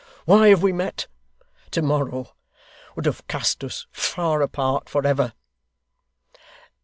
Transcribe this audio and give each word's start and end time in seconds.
Why 0.25 0.47
have 0.47 0.63
we 0.63 0.73
met! 0.73 1.05
To 1.69 1.83
morrow 1.83 2.33
would 2.95 3.05
have 3.05 3.27
cast 3.27 3.63
us 3.63 3.85
far 3.91 4.41
apart 4.41 4.89
for 4.89 5.05
ever! 5.05 5.33